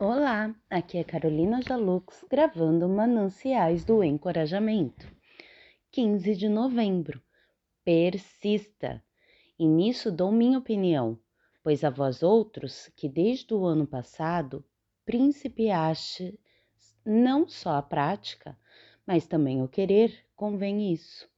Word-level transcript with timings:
Olá, 0.00 0.54
aqui 0.70 0.96
é 0.96 1.02
Carolina 1.02 1.60
Jalux 1.60 2.24
gravando 2.30 2.88
Mananciais 2.88 3.84
do 3.84 4.04
Encorajamento. 4.04 5.12
15 5.90 6.36
de 6.36 6.48
novembro. 6.48 7.20
Persista. 7.84 9.02
E 9.58 9.66
nisso 9.66 10.12
dou 10.12 10.30
minha 10.30 10.56
opinião, 10.56 11.18
pois 11.64 11.82
a 11.82 11.90
vós 11.90 12.22
outros 12.22 12.88
que 12.94 13.08
desde 13.08 13.52
o 13.52 13.64
ano 13.64 13.88
passado 13.88 14.64
principiaste 15.04 16.38
não 17.04 17.48
só 17.48 17.74
a 17.74 17.82
prática, 17.82 18.56
mas 19.04 19.26
também 19.26 19.60
o 19.64 19.66
querer, 19.66 20.16
convém 20.36 20.92
isso. 20.92 21.28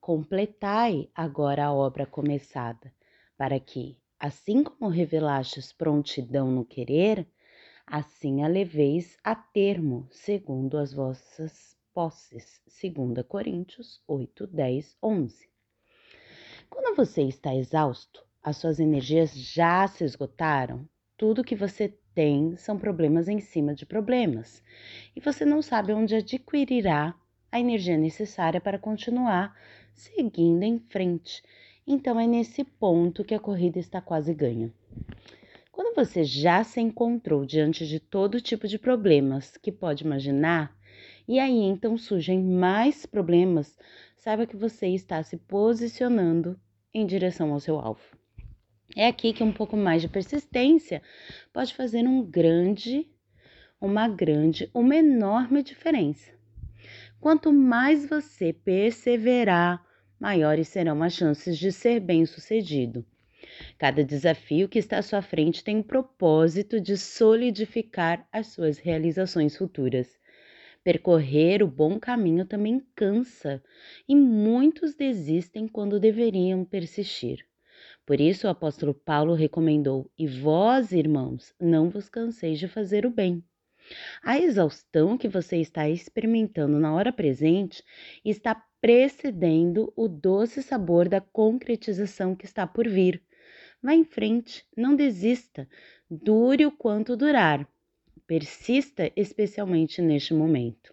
Completai 0.00 1.10
agora 1.14 1.66
a 1.66 1.74
obra 1.74 2.06
começada, 2.06 2.90
para 3.36 3.60
que, 3.60 3.98
assim 4.18 4.64
como 4.64 4.88
revelastes 4.88 5.74
prontidão 5.74 6.50
no 6.50 6.64
querer, 6.64 7.28
assim 7.90 8.42
a 8.42 8.48
leveis 8.48 9.16
a 9.24 9.34
termo, 9.34 10.06
segundo 10.10 10.78
as 10.78 10.92
vossas 10.92 11.76
posses. 11.92 12.60
2 12.66 13.26
Coríntios 13.26 14.02
8, 14.06 14.46
10, 14.46 14.96
11. 15.02 15.48
Quando 16.70 16.96
você 16.96 17.22
está 17.22 17.54
exausto, 17.54 18.24
as 18.42 18.56
suas 18.58 18.78
energias 18.78 19.34
já 19.34 19.86
se 19.86 20.04
esgotaram, 20.04 20.88
tudo 21.16 21.42
que 21.42 21.56
você 21.56 21.88
tem 22.14 22.56
são 22.56 22.78
problemas 22.78 23.28
em 23.28 23.40
cima 23.40 23.74
de 23.74 23.84
problemas, 23.84 24.62
e 25.16 25.20
você 25.20 25.44
não 25.44 25.62
sabe 25.62 25.92
onde 25.92 26.14
adquirirá 26.14 27.14
a 27.50 27.58
energia 27.58 27.96
necessária 27.96 28.60
para 28.60 28.78
continuar 28.78 29.56
seguindo 29.92 30.62
em 30.62 30.78
frente. 30.78 31.42
Então 31.86 32.20
é 32.20 32.26
nesse 32.26 32.62
ponto 32.62 33.24
que 33.24 33.34
a 33.34 33.40
corrida 33.40 33.78
está 33.78 34.00
quase 34.00 34.34
ganha. 34.34 34.72
Você 35.98 36.22
já 36.22 36.62
se 36.62 36.80
encontrou 36.80 37.44
diante 37.44 37.84
de 37.84 37.98
todo 37.98 38.40
tipo 38.40 38.68
de 38.68 38.78
problemas 38.78 39.56
que 39.56 39.72
pode 39.72 40.04
imaginar, 40.04 40.72
e 41.26 41.40
aí 41.40 41.58
então 41.58 41.98
surgem 41.98 42.40
mais 42.40 43.04
problemas, 43.04 43.76
saiba 44.16 44.46
que 44.46 44.54
você 44.54 44.86
está 44.86 45.20
se 45.24 45.36
posicionando 45.36 46.56
em 46.94 47.04
direção 47.04 47.52
ao 47.52 47.58
seu 47.58 47.80
alvo. 47.80 48.16
É 48.94 49.08
aqui 49.08 49.32
que 49.32 49.42
um 49.42 49.52
pouco 49.52 49.76
mais 49.76 50.00
de 50.00 50.08
persistência 50.08 51.02
pode 51.52 51.74
fazer 51.74 52.06
um 52.06 52.22
grande, 52.22 53.10
uma 53.80 54.06
grande, 54.06 54.70
uma 54.72 54.94
enorme 54.94 55.64
diferença. 55.64 56.30
Quanto 57.18 57.52
mais 57.52 58.08
você 58.08 58.52
perseverar, 58.52 59.84
maiores 60.20 60.68
serão 60.68 61.02
as 61.02 61.14
chances 61.14 61.58
de 61.58 61.72
ser 61.72 61.98
bem-sucedido. 61.98 63.04
Cada 63.76 64.04
desafio 64.04 64.68
que 64.68 64.78
está 64.78 64.98
à 64.98 65.02
sua 65.02 65.22
frente 65.22 65.64
tem 65.64 65.80
o 65.80 65.84
propósito 65.84 66.80
de 66.80 66.96
solidificar 66.96 68.26
as 68.32 68.48
suas 68.48 68.78
realizações 68.78 69.56
futuras. 69.56 70.18
Percorrer 70.84 71.62
o 71.62 71.66
bom 71.66 71.98
caminho 71.98 72.46
também 72.46 72.82
cansa 72.94 73.62
e 74.08 74.14
muitos 74.14 74.94
desistem 74.94 75.66
quando 75.68 76.00
deveriam 76.00 76.64
persistir. 76.64 77.44
Por 78.06 78.20
isso 78.20 78.46
o 78.46 78.50
apóstolo 78.50 78.94
Paulo 78.94 79.34
recomendou: 79.34 80.10
E 80.18 80.26
vós, 80.26 80.92
irmãos, 80.92 81.54
não 81.60 81.90
vos 81.90 82.08
canseis 82.08 82.58
de 82.58 82.66
fazer 82.66 83.04
o 83.04 83.10
bem. 83.10 83.44
A 84.22 84.38
exaustão 84.38 85.16
que 85.16 85.28
você 85.28 85.58
está 85.58 85.88
experimentando 85.88 86.78
na 86.78 86.92
hora 86.94 87.12
presente 87.12 87.82
está 88.24 88.54
precedendo 88.80 89.92
o 89.96 90.08
doce 90.08 90.62
sabor 90.62 91.08
da 91.08 91.20
concretização 91.20 92.34
que 92.34 92.44
está 92.44 92.66
por 92.66 92.88
vir. 92.88 93.22
Vá 93.80 93.94
em 93.94 94.04
frente, 94.04 94.66
não 94.76 94.96
desista, 94.96 95.68
dure 96.10 96.66
o 96.66 96.72
quanto 96.72 97.16
durar. 97.16 97.66
Persista, 98.26 99.10
especialmente 99.14 100.02
neste 100.02 100.34
momento. 100.34 100.92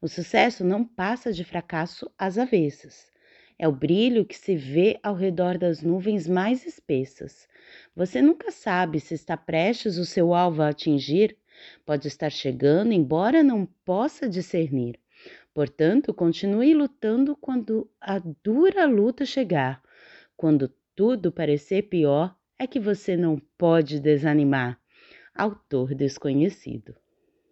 O 0.00 0.06
sucesso 0.06 0.62
não 0.62 0.84
passa 0.84 1.32
de 1.32 1.42
fracasso 1.42 2.10
às 2.18 2.36
avessas. 2.36 3.10
É 3.58 3.66
o 3.66 3.72
brilho 3.72 4.26
que 4.26 4.36
se 4.36 4.54
vê 4.54 5.00
ao 5.02 5.14
redor 5.14 5.56
das 5.56 5.80
nuvens 5.80 6.28
mais 6.28 6.66
espessas. 6.66 7.48
Você 7.94 8.20
nunca 8.20 8.50
sabe 8.50 9.00
se 9.00 9.14
está 9.14 9.34
prestes 9.34 9.96
o 9.96 10.04
seu 10.04 10.34
alvo 10.34 10.60
a 10.60 10.68
atingir, 10.68 11.34
pode 11.86 12.06
estar 12.06 12.28
chegando, 12.28 12.92
embora 12.92 13.42
não 13.42 13.64
possa 13.86 14.28
discernir. 14.28 15.00
Portanto, 15.54 16.12
continue 16.12 16.74
lutando 16.74 17.34
quando 17.34 17.90
a 17.98 18.18
dura 18.18 18.84
luta 18.84 19.24
chegar, 19.24 19.82
quando 20.36 20.70
tudo 20.96 21.30
parecer 21.30 21.82
pior, 21.82 22.34
é 22.58 22.66
que 22.66 22.80
você 22.80 23.16
não 23.16 23.38
pode 23.58 24.00
desanimar. 24.00 24.80
Autor 25.34 25.94
desconhecido. 25.94 26.96